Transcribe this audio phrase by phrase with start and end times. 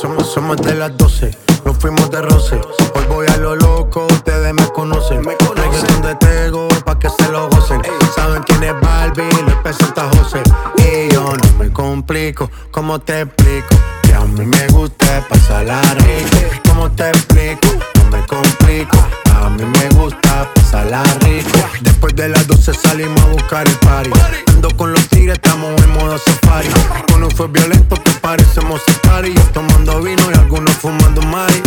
[0.00, 1.30] Somos, somos de las 12,
[1.64, 2.60] nos fuimos de roce.
[2.94, 5.20] Hoy voy a lo loco, ustedes me conocen.
[5.20, 7.80] Me conocen de Tego pa' que se lo gocen.
[8.14, 10.42] Saben quién es Barbie, les presenta José.
[10.78, 13.76] Y yo no me complico, ¿cómo te explico?
[14.02, 16.36] Que a mí me gusta pasarla rico.
[16.68, 17.68] ¿Cómo te explico?
[17.96, 19.23] No me complico.
[19.44, 21.50] A mí me gusta pasarla rico.
[21.82, 24.53] Después de las 12 salimos a buscar el party.
[24.72, 26.68] Con los tigres, estamos en modo safari.
[27.12, 28.80] Con un fue violento que parecemos
[29.22, 31.62] y Tomando vino y algunos fumando mari.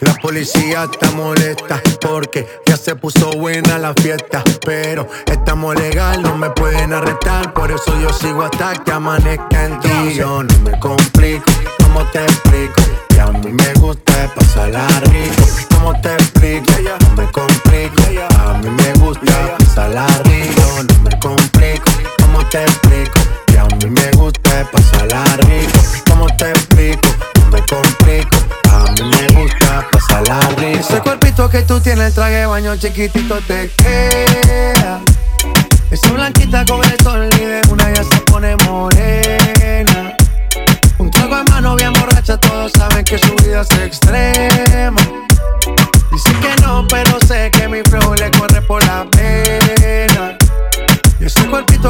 [0.00, 4.42] La policía está molesta porque ya se puso buena la fiesta.
[4.64, 7.52] Pero estamos legal, no me pueden arrestar.
[7.52, 10.14] Por eso yo sigo hasta que amanezca en ti.
[10.14, 11.44] Yo no me complico,
[11.82, 12.82] ¿cómo te explico?
[13.10, 15.44] Que a mí me gusta pasarla rico.
[15.74, 16.72] ¿Cómo te explico?
[17.00, 18.02] No me complico.
[18.40, 20.99] A mí me gusta pasarla rico.
[22.50, 23.20] Te explico?
[23.46, 25.78] Que a mí me gusta pasarla rico.
[26.08, 27.08] ¿Cómo te explico?
[27.38, 28.36] No me complico.
[28.70, 30.80] A mí me gusta pasarla rico.
[30.80, 35.00] Ese cuerpito que tú tienes, el traje de baño chiquitito te queda.
[35.90, 40.16] Esa blanquita con el sol y de una ya se pone morena.
[40.98, 44.19] Un trago en mano bien borracha, todos saben que su vida es extrema.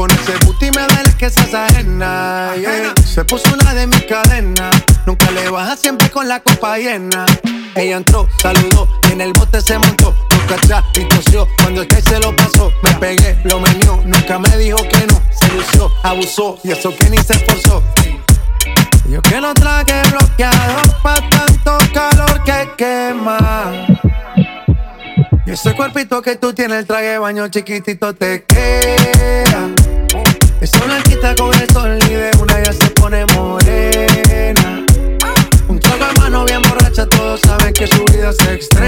[0.00, 2.54] Con ese booty me duele que se ajena.
[2.56, 2.94] yeah.
[3.04, 4.74] Se puso una de mis cadenas.
[5.04, 7.26] Nunca le baja siempre con la copa llena.
[7.74, 10.14] Ella entró, saludó y en el bote se montó.
[10.30, 11.46] Toca atrás y tosió.
[11.58, 14.00] Cuando el que se lo pasó, me pegué, lo menió.
[14.06, 15.20] Nunca me dijo que no.
[15.38, 17.82] Se lució, abusó y eso que ni se esforzó.
[19.06, 23.86] Yo que no traje bloqueador pa' tanto calor que quema.
[25.50, 29.68] Ese cuerpito que tú tienes, el traje de baño chiquitito te queda.
[30.60, 34.86] Esa blanquita con el sol y de una ya se pone morena.
[35.66, 38.79] Un trago en mano bien borracha, todos saben que su vida es extrema.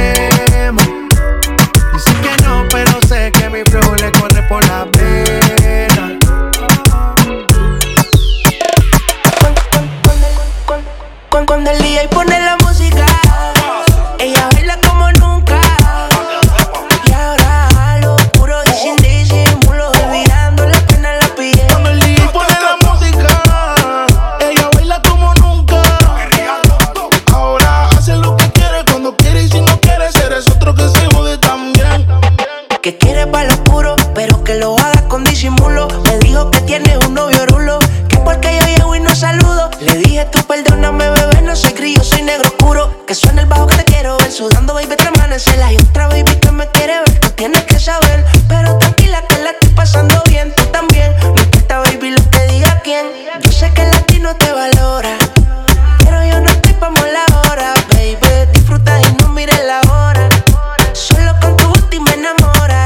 [61.92, 62.84] Booty me enamora.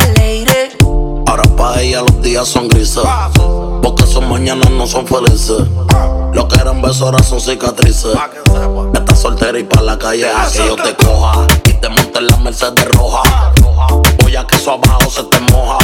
[1.27, 3.03] Ahora pa' ella los días son grises.
[3.83, 5.62] Porque sus mañanas no son felices.
[6.33, 8.17] Lo que eran besos ahora son cicatrices.
[8.94, 11.47] Estás soltera y pa' la calle a yo te coja.
[11.65, 13.53] Y te monte en la Mercedes roja.
[14.22, 15.78] Voy a que eso abajo se te moja.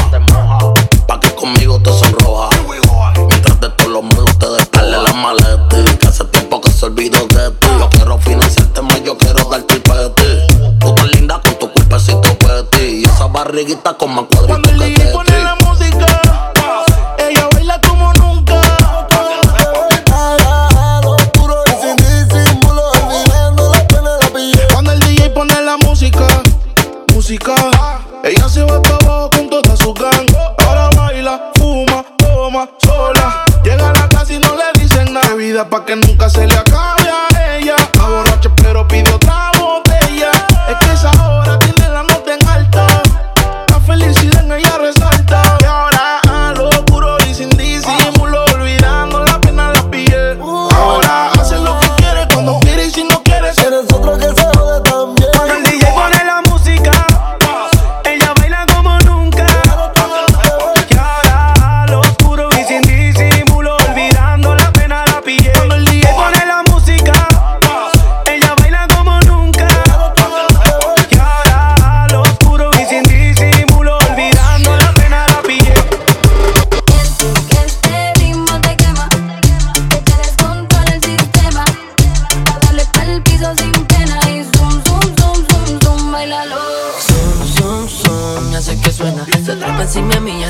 [13.53, 15.13] Barriguita con más cuadritos que te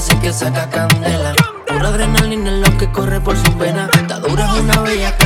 [0.02, 1.32] parece que saca candela.
[1.66, 3.88] Pura adrenalina es lo que corre por sus venas.
[3.94, 5.16] Está dura una bella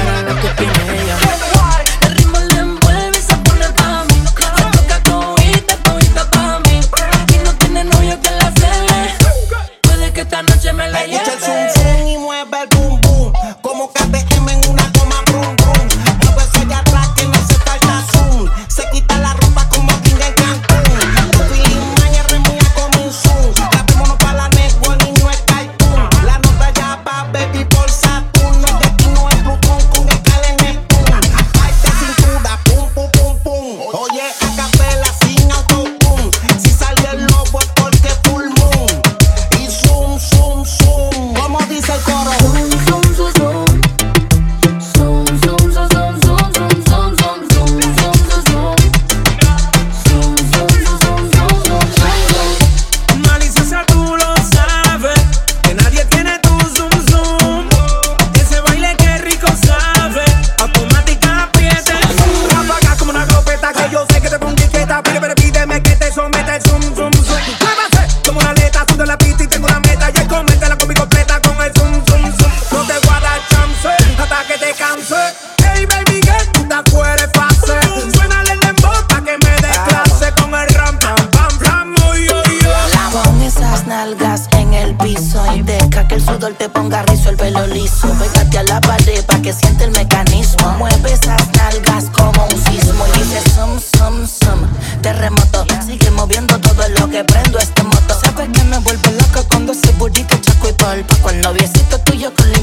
[86.55, 88.09] te ponga rizo el pelo liso.
[88.19, 90.71] Pégate a la pared pa' que siente el mecanismo.
[90.79, 94.61] Mueve esas nalgas como un sismo y dice sum, sum, sum.
[95.03, 98.19] Terremoto, sigue moviendo todo lo que prendo este moto.
[98.21, 101.15] Sabes que me vuelve loco cuando ese burrito chaco y polpa.
[101.23, 102.56] Cuando viecito tuyo con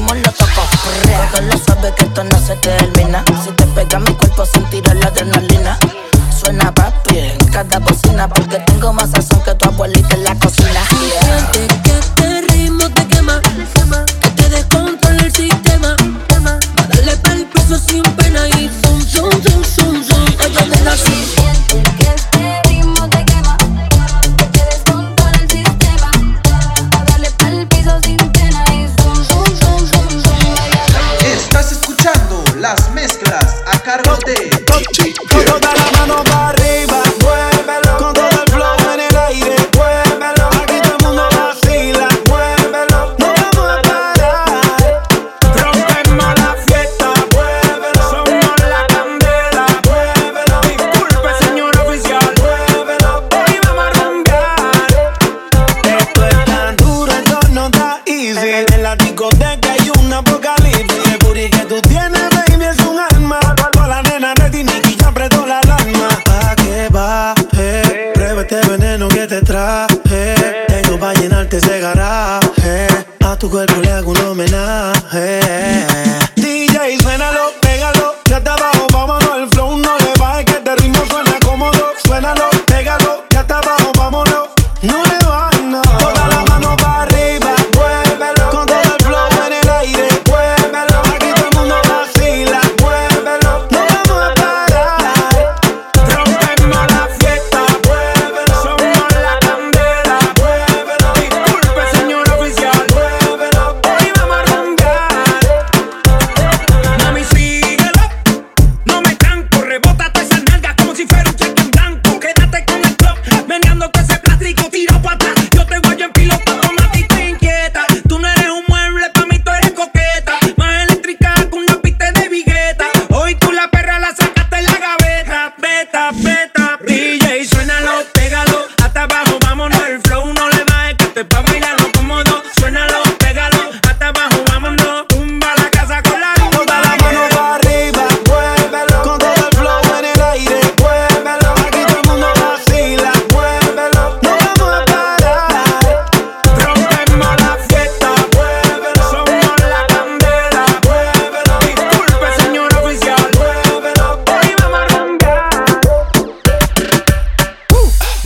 [1.32, 3.24] todo lo sabe que esto no se termina.
[3.42, 3.63] Si te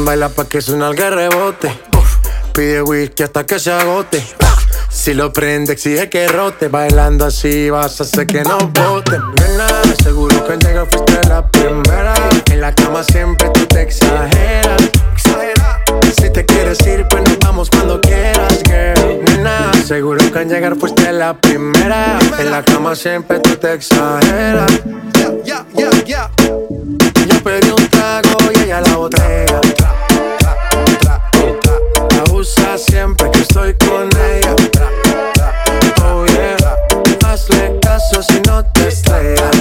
[0.09, 1.71] baila pa' que suena alga rebote.
[2.55, 4.27] Pide whisky hasta que se agote.
[4.89, 6.69] Si lo prende, exige que rote.
[6.69, 9.19] Bailando así vas a hacer que no bote.
[9.39, 9.69] Nena,
[10.03, 12.15] seguro que al llegar fuiste la primera.
[12.51, 14.81] En la cama siempre tú te exageras.
[16.19, 19.23] Si te quieres ir, pues nos vamos cuando quieras, girl.
[19.25, 22.19] Nena, seguro que al llegar fuiste la primera.
[22.39, 24.73] En la cama siempre tú te exageras.
[25.45, 27.08] Yeah, yeah, yeah, yeah.
[27.29, 29.61] Yo pedí un trago y ella la botella.
[32.11, 34.57] La usa siempre que estoy con ella.
[36.05, 36.57] Oh yeah,
[37.27, 39.58] hazle caso si no te estrellas.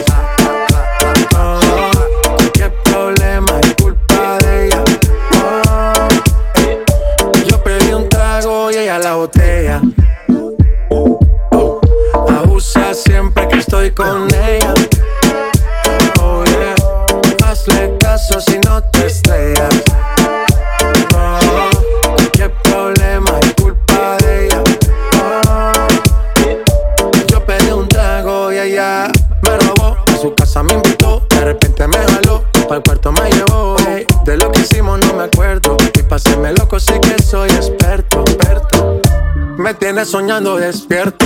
[40.06, 41.26] Soñando despierto,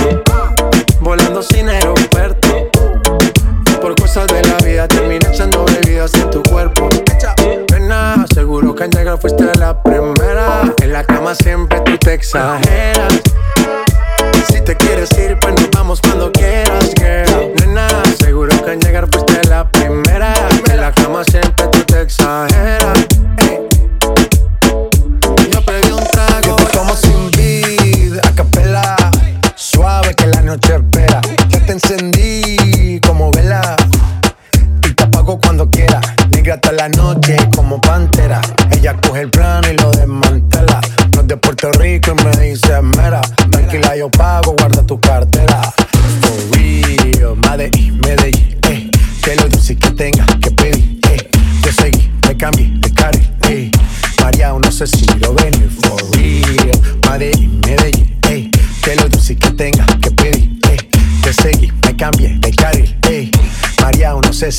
[1.00, 2.70] volando sin aeropuerto.
[3.80, 6.88] Por cosas de la vida terminé echando bebidas en tu cuerpo.
[7.68, 10.72] Pena, seguro que al llegar fuiste la primera.
[10.82, 13.20] En la cama siempre tú te exageras.
[14.48, 15.38] Si te quieres ir,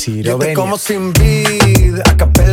[0.04, 0.54] Si lo venir.
[0.54, 2.43] como sin vid, a capela.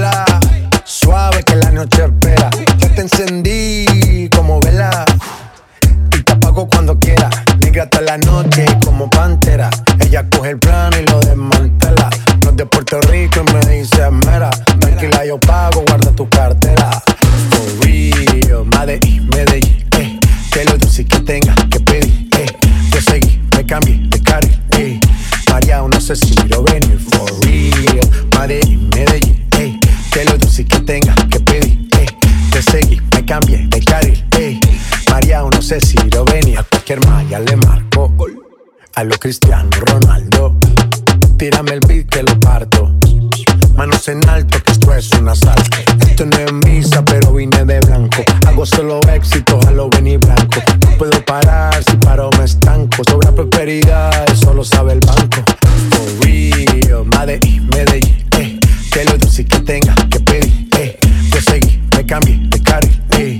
[43.76, 45.78] Manos en alto, que esto es un asalto.
[46.08, 48.24] Esto no es misa, pero vine de blanco.
[48.46, 50.62] Hago solo éxito, a lo venir blanco.
[50.86, 53.04] No puedo parar, si paro me estanco.
[53.10, 55.44] Sobra prosperidad, eso lo sabe el banco.
[55.90, 58.60] For real, Medellín, Medellín, eh.
[58.92, 61.00] Que lo dulce que tenga que pedir, eh.
[61.32, 63.40] Te seguí, me cambié de carril, eh.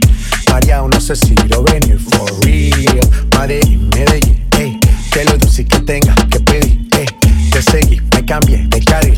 [0.50, 3.08] María, no sé si lo venir, for real.
[3.38, 4.80] Medellín, Medellín, eh.
[5.12, 7.06] Que lo dulce que tenga que pedir, eh.
[7.52, 9.11] Te seguí, me cambié de carril,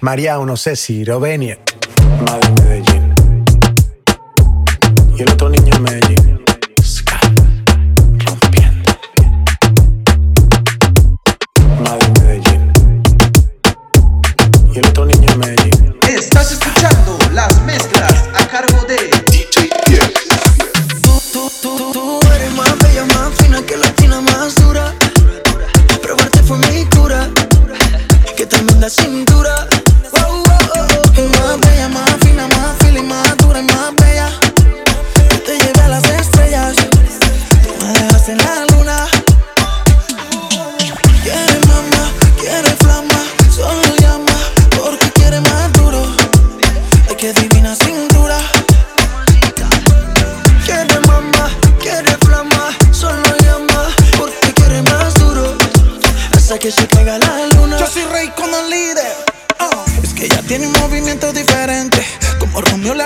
[0.00, 1.58] María, no sé si lo venir.
[2.26, 2.95] Madre Medellín.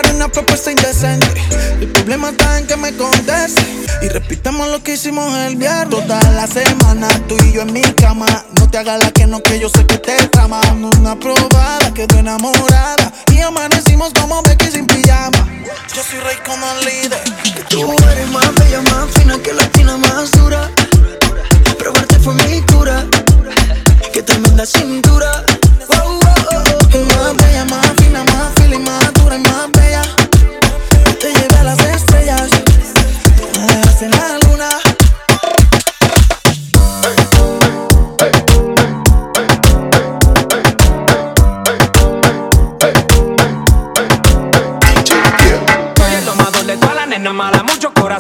[0.01, 1.27] Haré una propuesta indecente.
[1.81, 3.63] El problema está en que me conteste.
[4.03, 5.91] Y repitamos lo que hicimos el viernes.
[5.91, 8.27] Toda la semana, tú y yo en mi cama.
[8.59, 10.61] No te hagas la que no, que yo sé que te trama.
[10.73, 13.13] Una probada, quedó enamorada.
[13.33, 15.47] Y amanecimos como Becky sin pijama.
[15.95, 17.21] Yo soy rey con el líder.
[17.55, 20.71] Que tú eres más bella, más fina que la china más dura.
[21.79, 23.05] Probarte fue mi cura.
[24.13, 25.45] Qué tremenda cintura.
[25.89, 26.63] Oh, oh, oh,
[26.95, 26.99] oh.
[27.17, 29.70] Más bella, más fina, más y más dura y más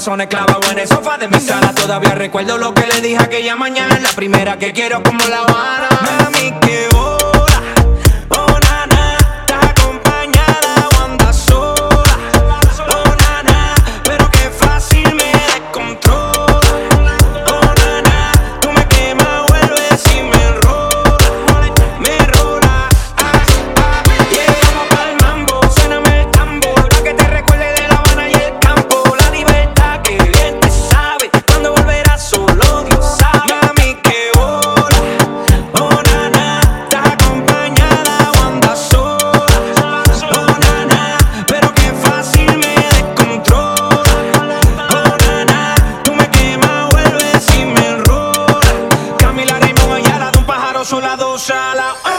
[0.00, 1.74] corazones clavados en el sofá de mi sala.
[1.74, 3.98] Todavía recuerdo lo que le dije aquella mañana.
[4.00, 5.88] La primera que quiero como la Habana.
[6.00, 7.39] Mami, que voy.
[50.90, 52.09] sola, dos a la.